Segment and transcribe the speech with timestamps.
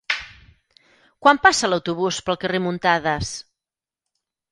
[1.25, 3.35] Quan passa l'autobús pel carrer Muntadas?